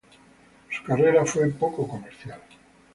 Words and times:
Su 0.71 0.83
carrera 0.83 1.27
fue 1.27 1.47
poco 1.49 1.87
comercial. 1.87 2.41